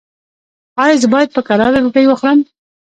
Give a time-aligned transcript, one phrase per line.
[0.83, 2.39] ایا زه باید په کراره ډوډۍ وخورم؟